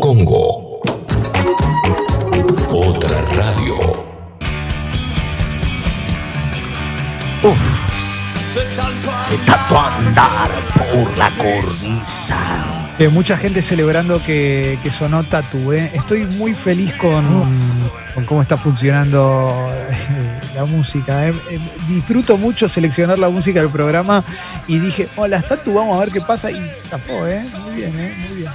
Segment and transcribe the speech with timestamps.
[0.00, 0.80] Congo.
[2.70, 3.76] Otra radio.
[8.54, 12.38] De tanto andar por la cornisa.
[12.98, 15.72] Eh, mucha gente celebrando que, que sonó Tatu.
[15.72, 15.90] ¿eh?
[15.94, 17.24] Estoy muy feliz con,
[18.14, 21.26] con cómo está funcionando eh, la música.
[21.28, 21.34] ¿eh?
[21.50, 21.58] Eh,
[21.88, 24.22] disfruto mucho seleccionar la música del programa
[24.66, 26.50] y dije, hola, Tatu, vamos a ver qué pasa.
[26.50, 27.44] Y zapó, ¿eh?
[27.64, 28.14] Muy bien, ¿eh?
[28.28, 28.52] Muy bien.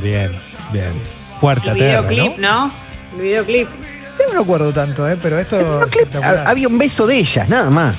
[0.00, 0.40] Bien,
[0.72, 0.92] bien.
[1.40, 2.66] Fuerte, El aterra, videoclip, ¿no?
[2.66, 2.72] ¿no?
[3.16, 3.68] El videoclip.
[4.16, 5.16] Sí, no me acuerdo tanto, ¿eh?
[5.20, 5.80] Pero esto.
[6.22, 7.96] Ha- había un beso de ellas, nada más.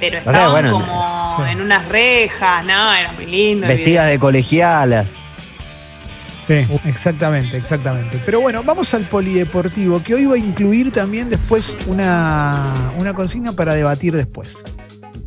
[0.00, 1.52] Pero sea, estaban bueno, como sí.
[1.52, 2.92] en unas rejas, ¿no?
[2.92, 3.66] Era muy lindo.
[3.68, 5.10] Vestidas de colegialas.
[6.46, 8.20] Sí, exactamente, exactamente.
[8.26, 13.52] Pero bueno, vamos al polideportivo, que hoy va a incluir también después una, una consigna
[13.52, 14.56] para debatir después.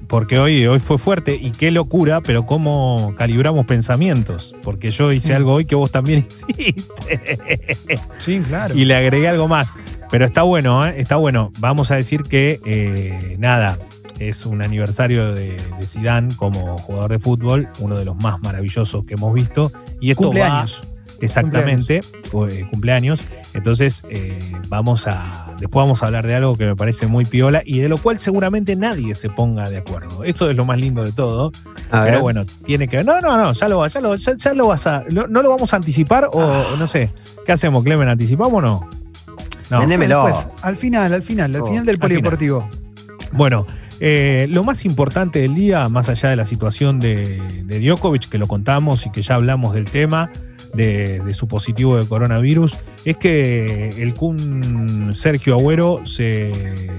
[0.07, 4.55] Porque hoy, hoy fue fuerte y qué locura, pero cómo calibramos pensamientos.
[4.61, 5.35] Porque yo hice Mm.
[5.38, 8.00] algo hoy que vos también hiciste.
[8.19, 8.75] Sí, claro.
[8.75, 9.73] y le agregué algo más.
[10.11, 10.95] Pero está bueno, ¿eh?
[10.97, 11.52] está bueno.
[11.59, 13.79] Vamos a decir que, eh, nada,
[14.19, 19.05] es un aniversario de, de Zidane como jugador de fútbol, uno de los más maravillosos
[19.05, 19.72] que hemos visto.
[20.00, 20.81] Y esto Cumpleaños.
[20.85, 21.99] va exactamente,
[22.49, 23.21] eh, cumpleaños.
[23.53, 25.53] Entonces, eh, vamos a.
[25.59, 28.19] Después vamos a hablar de algo que me parece muy piola y de lo cual
[28.19, 30.23] seguramente nadie se ponga de acuerdo.
[30.25, 31.52] Esto es lo más lindo de todo.
[31.91, 32.09] A ver.
[32.11, 33.03] Pero bueno, tiene que.
[33.03, 35.03] No, no, no, ya lo, ya lo, ya, ya lo vas a.
[35.09, 36.63] ¿No, no lo vamos a anticipar o Ah.
[36.77, 37.09] no sé?
[37.45, 38.09] ¿Qué hacemos, Clemen?
[38.09, 38.89] ¿Anticipamos o no?
[39.72, 39.88] No.
[39.88, 42.69] Después, al final, al final, al Oh, final del polideportivo.
[43.31, 43.66] Bueno,
[44.00, 48.38] eh, lo más importante del día, más allá de la situación de, de Djokovic, que
[48.38, 50.29] lo contamos y que ya hablamos del tema,
[50.73, 56.52] de, de su positivo de coronavirus, es que el Kun Sergio Agüero se,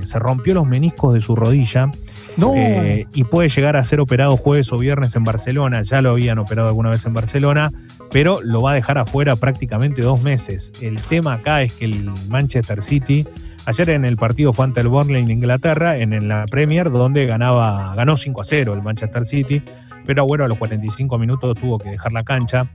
[0.04, 1.90] se rompió los meniscos de su rodilla
[2.36, 5.82] No, eh, y puede llegar a ser operado jueves o viernes en Barcelona.
[5.82, 7.70] Ya lo habían operado alguna vez en Barcelona,
[8.10, 10.72] pero lo va a dejar afuera prácticamente dos meses.
[10.80, 13.26] El tema acá es que el Manchester City,
[13.66, 17.26] ayer en el partido fue ante el Burnley en Inglaterra, en, en la Premier, donde
[17.26, 19.62] ganaba, ganó 5 a 0 el Manchester City,
[20.06, 22.70] pero bueno, a los 45 minutos tuvo que dejar la cancha.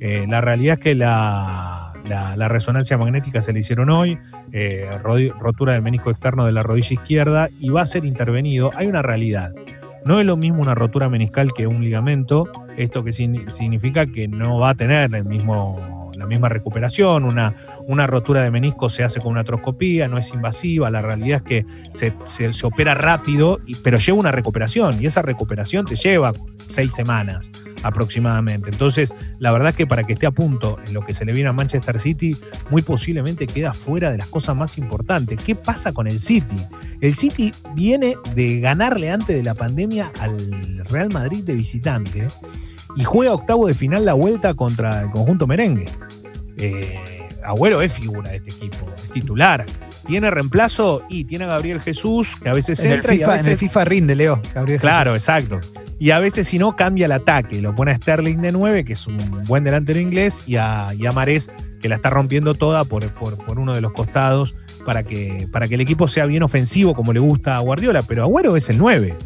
[0.00, 4.18] Eh, la realidad es que la, la- resonancia magnética se le hicieron hoy,
[4.52, 4.86] eh,
[5.38, 8.70] rotura del menisco externo de la rodilla izquierda y va a ser intervenido.
[8.76, 9.52] Hay una realidad.
[10.04, 12.48] No es lo mismo una rotura meniscal que un ligamento.
[12.76, 17.24] Esto que signi- significa que no va a tener el mismo, la misma recuperación.
[17.24, 17.54] Una,
[17.86, 20.90] una rotura de menisco se hace con una atroscopía, no es invasiva.
[20.90, 25.02] La realidad es que se, se- se opera rápido, y- pero lleva una recuperación.
[25.02, 26.32] Y esa recuperación te lleva
[26.68, 27.50] seis semanas
[27.82, 28.70] aproximadamente.
[28.70, 31.32] Entonces, la verdad es que para que esté a punto en lo que se le
[31.32, 32.36] viene a Manchester City,
[32.70, 35.38] muy posiblemente queda fuera de las cosas más importantes.
[35.42, 36.56] ¿Qué pasa con el City?
[37.00, 40.36] El City viene de ganarle antes de la pandemia al
[40.90, 42.26] Real Madrid de visitante
[42.96, 45.86] y juega octavo de final la vuelta contra el conjunto merengue.
[46.58, 49.64] Eh, Agüero es figura de este equipo, es titular.
[50.06, 53.20] Tiene reemplazo y tiene a Gabriel Jesús, que a veces en el, entra y a
[53.20, 54.40] FIFA, en veces el FIFA rinde, Leo.
[54.54, 55.60] Gabriel Claro, exacto.
[55.98, 57.62] Y a veces, si no, cambia el ataque.
[57.62, 61.06] Lo pone a Sterling de 9, que es un buen delantero inglés, y a, y
[61.06, 61.50] a Marés,
[61.80, 65.68] que la está rompiendo toda por, por, por uno de los costados, para que, para
[65.68, 68.02] que el equipo sea bien ofensivo, como le gusta a Guardiola.
[68.02, 69.16] Pero Agüero es el 9.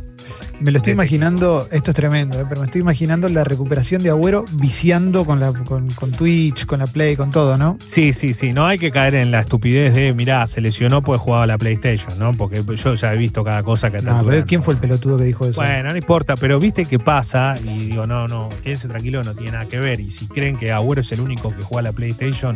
[0.61, 2.45] Me lo estoy imaginando, esto es tremendo, ¿eh?
[2.49, 6.81] pero me estoy imaginando la recuperación de Agüero viciando con, la, con, con Twitch, con
[6.81, 7.79] la Play, con todo, ¿no?
[7.85, 8.53] Sí, sí, sí.
[8.53, 11.59] No hay que caer en la estupidez de, mirá, se lesionó porque jugaba a la
[11.59, 12.33] PlayStation, ¿no?
[12.33, 15.25] Porque yo ya he visto cada cosa que No, pero ¿quién fue el pelotudo que
[15.25, 15.55] dijo eso?
[15.57, 19.53] Bueno, no importa, pero viste qué pasa y digo, no, no, quédense tranquilo, no tiene
[19.53, 20.01] nada que ver.
[20.01, 22.55] Y si creen que Agüero es el único que juega a la PlayStation,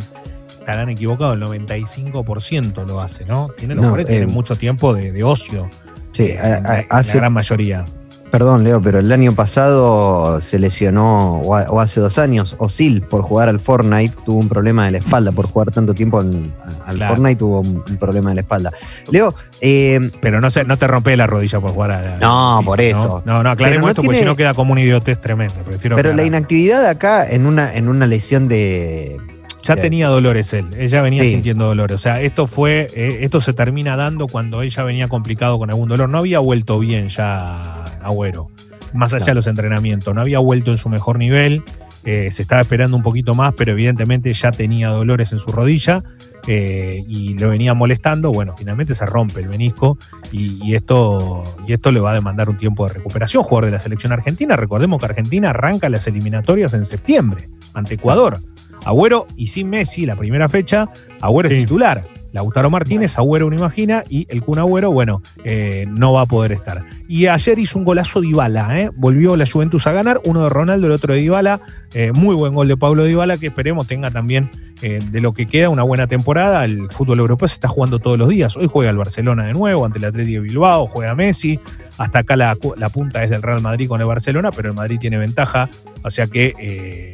[0.59, 3.49] estarán equivocados, el 95% lo hace, ¿no?
[3.57, 5.69] Tienen, los No, jugadores eh, tienen mucho tiempo de, de ocio,
[6.15, 7.85] Sí, a- a- hace, la gran mayoría.
[8.31, 13.01] perdón, Leo, pero el año pasado se lesionó, o, a- o hace dos años, Osil
[13.01, 16.51] por jugar al Fortnite tuvo un problema de la espalda, por jugar tanto tiempo en-
[16.85, 17.15] al Claro.
[17.15, 18.71] Fortnite tuvo un, un problema de la espalda.
[19.11, 22.17] Leo, eh, Pero no, se, no te rompe la rodilla por jugar a la.
[22.17, 23.23] No, FIFA, por eso.
[23.25, 25.55] No, no, aclaremos no esto porque tiene- si no queda como un idiotez tremendo.
[25.65, 29.17] Prefiero pero la inactividad acá en una, en una lesión de...
[29.65, 31.29] Ya tenía dolores él, ella venía Sí.
[31.31, 31.95] sintiendo dolores.
[31.95, 35.89] O sea, esto fue, eh, esto se termina dando cuando ella venía complicado con algún
[35.89, 36.07] dolor.
[36.07, 38.47] No había vuelto bien ya Agüero,
[38.93, 40.13] más allá de los entrenamientos.
[40.13, 41.63] No había vuelto en su mejor nivel.
[42.07, 46.03] eh, se estaba esperando un poquito más, pero evidentemente ya tenía dolores en su rodilla
[46.45, 48.31] eh, y lo venía molestando.
[48.31, 49.97] Bueno, finalmente se rompe el menisco
[50.31, 53.41] y, y esto, y esto le va a demandar un tiempo de recuperación.
[53.41, 58.37] Jugador de la selección argentina, recordemos que Argentina arranca las eliminatorias en septiembre ante Ecuador.
[58.85, 60.89] Agüero y sin Messi, la primera fecha,
[61.21, 61.55] Agüero Sí.
[61.55, 62.03] es titular.
[62.31, 66.51] Lautaro Martínez, Agüero uno imagina, y el Kun Agüero, bueno, eh, no va a poder
[66.51, 66.83] estar.
[67.07, 68.91] Y ayer hizo un golazo Dybala, ¿eh?
[68.93, 71.61] volvió la Juventus a ganar, uno de Ronaldo, el otro de Dybala,
[71.93, 74.49] eh, muy buen gol de Pablo Dybala, que esperemos tenga también
[74.81, 76.65] eh, de lo que queda una buena temporada.
[76.65, 78.57] El fútbol europeo se está jugando todos los días.
[78.57, 81.61] Hoy juega el Barcelona de nuevo ante el Atlético de Bilbao, juega Messi.
[81.97, 84.97] Hasta acá la, la punta es del Real Madrid con el Barcelona, pero el Madrid
[84.99, 85.69] tiene ventaja,
[86.03, 87.13] o sea que eh,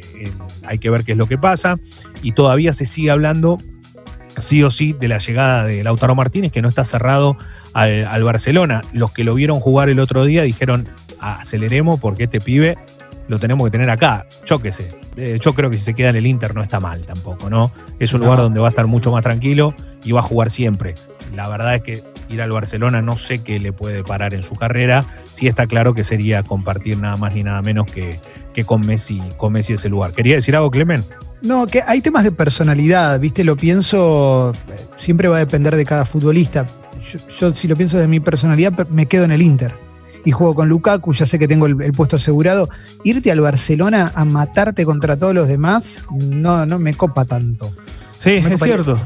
[0.66, 1.78] hay que ver qué es lo que pasa.
[2.22, 3.58] Y todavía se sigue hablando
[4.38, 7.36] sí o sí de la llegada de Lautaro Martínez, que no está cerrado
[7.74, 8.80] al, al Barcelona.
[8.92, 10.88] Los que lo vieron jugar el otro día dijeron,
[11.20, 12.76] aceleremos porque este pibe
[13.28, 14.26] lo tenemos que tener acá.
[14.46, 14.90] Yo qué sé.
[15.16, 17.70] Eh, yo creo que si se queda en el Inter no está mal tampoco, ¿no?
[17.98, 18.26] Es un No.
[18.26, 20.94] lugar donde va a estar mucho más tranquilo y va a jugar siempre.
[21.34, 22.02] La verdad es que
[22.32, 25.04] ir al Barcelona no sé qué le puede parar en su carrera.
[25.30, 28.18] Sí está claro que sería compartir nada más ni nada menos que,
[28.54, 30.12] que con Messi, con Messi ese lugar.
[30.12, 31.04] ¿Quería decir algo, Clemen?
[31.42, 33.42] No, que hay temas de personalidad, ¿viste?
[33.44, 36.64] Lo pienso, eh, siempre va a depender de cada futbolista.
[37.10, 39.74] Yo, yo, si lo pienso de mi personalidad, pe- me quedo en el Inter.
[40.24, 42.68] Y juego con Lukaku, ya sé que tengo el, el puesto asegurado.
[43.02, 47.72] Irte al Barcelona a matarte contra todos los demás, no, no me copa tanto.
[48.20, 49.00] Sí, Me es cierto.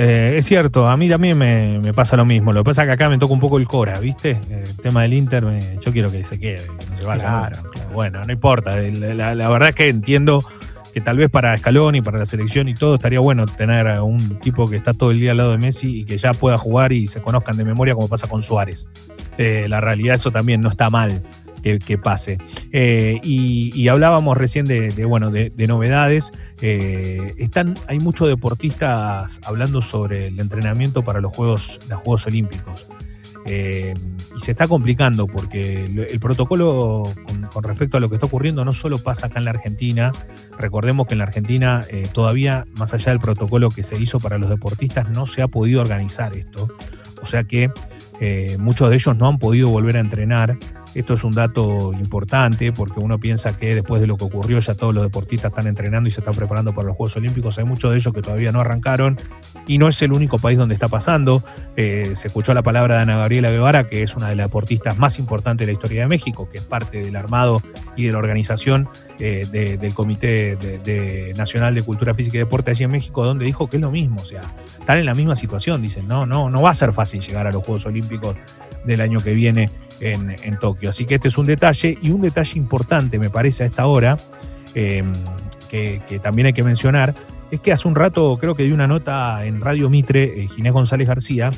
[0.00, 2.52] Eh, es cierto, a mí también me, me pasa lo mismo.
[2.52, 4.38] Lo que pasa es que acá me toca un poco el Cora, ¿viste?
[4.48, 7.22] El tema del Inter, me- yo quiero que se quede, que no se vaya.
[7.22, 7.88] Claro, claro.
[7.94, 8.76] Bueno, no importa.
[8.76, 10.44] La verdad es que entiendo
[10.94, 14.04] que tal vez para Escalón y para la selección y todo estaría bueno tener a
[14.04, 16.56] un tipo que está todo el día al lado de Messi y que ya pueda
[16.58, 18.86] jugar y se conozcan de memoria como pasa con Suárez.
[19.36, 21.22] Eh, la realidad eso también no está mal
[21.62, 22.38] que, que pase.
[22.72, 26.32] Eh, y, hablábamos recién de, bueno, de, de novedades.
[26.60, 32.88] Eh, están, hay muchos deportistas hablando sobre el entrenamiento para los Juegos, los Juegos Olímpicos.
[33.50, 33.94] Eh,
[34.36, 37.10] y se está complicando porque el protocolo
[37.50, 40.12] con, respecto a lo que está ocurriendo no solo pasa acá en la Argentina,
[40.58, 44.36] recordemos que en la Argentina eh, todavía, más allá del protocolo que se hizo para
[44.36, 46.68] los deportistas, no se ha podido organizar esto.
[47.22, 47.70] O sea que
[48.20, 50.58] eh, muchos de ellos no han podido volver a entrenar.
[50.94, 54.74] Esto es un dato importante porque uno piensa que después de lo que ocurrió ya
[54.74, 57.58] todos los deportistas están entrenando y se están preparando para los Juegos Olímpicos.
[57.58, 59.16] Hay muchos de ellos que todavía no arrancaron
[59.66, 61.44] y no es el único país donde está pasando.
[61.76, 64.98] Eh, se escuchó la palabra de Ana Gabriela Guevara, que es una de las deportistas
[64.98, 67.62] más importantes de la historia de México, que es parte del armado
[67.96, 68.88] y de la organización
[69.20, 70.56] eh, de- del Comité
[71.36, 74.20] Nacional de Cultura Física y Deporte allí en México, donde dijo que es lo mismo.
[74.22, 74.42] O sea,
[74.78, 75.82] están en la misma situación.
[75.82, 78.36] Dicen, no, no, no va a ser fácil llegar a los Juegos Olímpicos
[78.84, 79.70] del año que viene
[80.00, 80.90] en, en Tokio.
[80.90, 84.16] Así que este es un detalle y un detalle importante, me parece, a esta hora,
[84.74, 85.04] eh,
[85.68, 87.14] que, también hay que mencionar,
[87.50, 90.72] es que hace un rato creo que dio una nota en Radio Mitre, eh, Ginés
[90.72, 91.50] González García,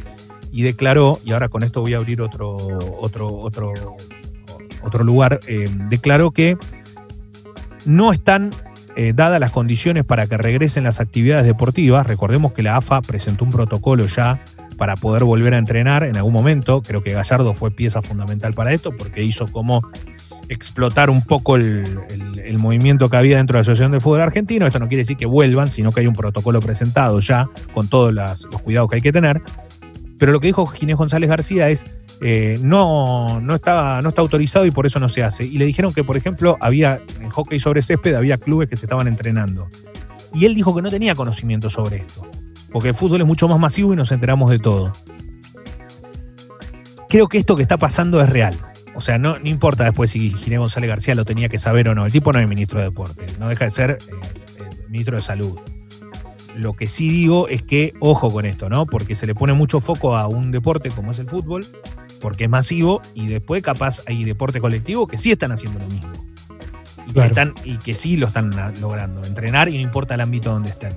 [0.52, 2.56] y declaró, y ahora con esto voy a abrir otro,
[3.00, 3.73] otro, otro,
[4.82, 6.56] otro lugar, eh, declaró que
[7.87, 8.50] no están
[8.96, 12.06] eh, dadas las condiciones para que regresen las actividades deportivas.
[12.06, 14.43] Recordemos que la AFA presentó un protocolo ya
[14.81, 16.81] para poder volver a entrenar en algún momento.
[16.81, 19.87] Creo que Gallardo fue pieza fundamental para esto porque hizo como
[20.49, 21.99] explotar un poco el,
[22.59, 24.67] movimiento que había dentro de la Asociación de Fútbol Argentino.
[24.67, 28.15] Esto no quiere decir que vuelvan, sino que hay un protocolo presentado ya con todos
[28.15, 29.43] los cuidados que hay que tener.
[30.19, 31.85] Pero lo que dijo Ginés González García es,
[32.23, 35.44] eh, no, no, está, no está autorizado y por eso no se hace.
[35.44, 38.87] Y le dijeron que, por ejemplo, había en hockey sobre césped, había clubes que se
[38.87, 39.69] estaban entrenando.
[40.33, 42.26] Y él dijo que no tenía conocimiento sobre esto,
[42.72, 44.93] porque el fútbol es mucho más masivo y nos enteramos de todo.
[47.08, 48.56] Creo que esto que está pasando es real.
[48.94, 51.94] O sea, no, no importa después si Ginés González García lo tenía que saber o
[51.94, 52.06] no.
[52.06, 53.96] El tipo no es ministro de Deporte, no deja de ser eh,
[54.88, 55.59] ministro de Salud.
[56.56, 58.87] Lo que sí digo es que, ojo con esto, ¿no?
[58.87, 61.64] Porque se le pone mucho foco a un deporte como es el fútbol,
[62.21, 66.11] porque es masivo, y después capaz hay deporte colectivo que sí están haciendo lo mismo.
[67.06, 67.35] Y, Claro.
[67.35, 70.50] que, están, y que sí lo están ah, logrando, entrenar y no importa el ámbito
[70.52, 70.92] donde estén.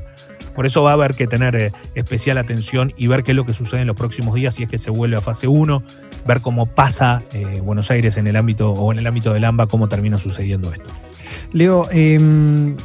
[0.55, 3.45] Por eso va a haber que tener eh, especial atención y ver qué es lo
[3.45, 5.83] que sucede en los próximos días, si es que se vuelve a fase 1,
[6.27, 9.67] ver cómo pasa eh, Buenos Aires en el ámbito o en el ámbito del AMBA,
[9.67, 10.89] cómo termina sucediendo esto.
[11.51, 12.19] Leo, eh,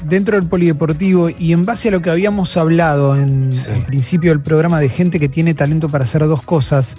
[0.05, 3.71] dentro del polideportivo y en base a lo que habíamos hablado en, Sí.
[3.71, 6.97] al principio del programa de gente que tiene talento para hacer dos cosas,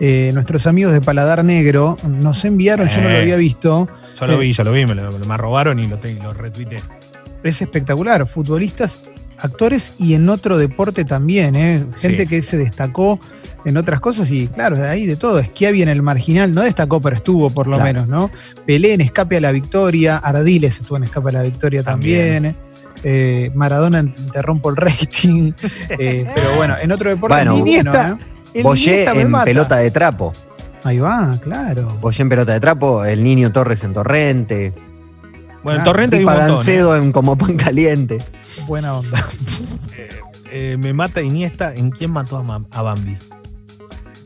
[0.00, 4.38] eh, nuestros amigos de Paladar Negro nos enviaron, yo no lo había visto, Yo lo
[4.38, 6.80] vi, yo lo vi, me lo me robaron y lo, te- lo retuiteé.
[7.42, 9.00] es espectacular, futbolistas,
[9.42, 11.84] actores y en otro deporte también, ¿eh?
[11.96, 12.28] gente Sí.
[12.28, 13.18] que se destacó
[13.64, 17.16] en otras cosas y claro, ahí de todo, Schiavi en el marginal, no destacó, pero
[17.16, 17.92] estuvo por lo Claro.
[17.92, 18.30] menos, ¿no?
[18.66, 22.42] Pelé en Escape a la Victoria, Ardiles estuvo en Escape a la Victoria también.
[22.44, 22.56] También.
[23.02, 25.52] eh, Maradona interrumpo el rating,
[25.90, 28.18] eh, pero bueno, en otro deporte Bueno, Iniesta.
[28.54, 28.62] ¿eh?
[28.62, 30.32] Boyé en pelota de trapo.
[30.84, 31.96] Ahí va, claro.
[32.00, 34.72] Boyé en pelota de trapo, el niño Torres en Torrente.
[35.62, 36.50] Bueno, en Ah, Torrente hay un Pipa montón.
[36.50, 36.56] ¿eh?
[36.56, 38.18] Gancedo en como pan caliente.
[38.66, 39.26] Buena onda.
[40.50, 41.74] eh, me mata Iniesta.
[41.74, 42.38] ¿En quién mató
[42.70, 43.16] a, Bambi?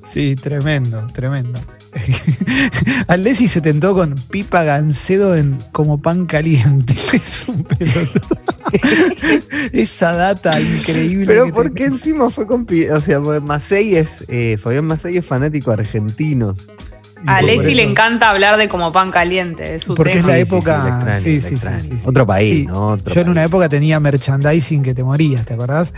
[0.03, 1.59] Sí, tremendo, tremendo.
[3.09, 6.95] Aldesi se tentó con Pipa Gancedo en como pan caliente.
[7.13, 8.39] Es un pelotudo.
[9.73, 11.27] Esa data increíble.
[11.27, 12.65] Pero que ¿por te- qué encima fue con...
[12.67, 14.25] Pi- O sea, porque Macei es...
[14.29, 16.55] eh, Fabián Macei es fanático argentino.
[17.27, 20.29] A Leslie le encanta hablar de como pan caliente, es su Porque es tema.
[20.29, 21.97] la sí, sí, época- sí, sí, sí, extraño.
[22.05, 22.67] Otro país.
[22.67, 22.89] ¿no?
[22.89, 25.95] Otro Yo en una época tenía merchandising que te morías, ¿te acordás?